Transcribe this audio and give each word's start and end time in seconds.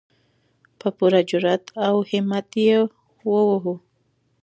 په 0.79 0.87
پوره 0.97 1.21
جرئت 1.29 1.63
او 1.87 1.95
همت 2.09 2.49
یې 2.65 2.77
ووهو. 3.29 3.75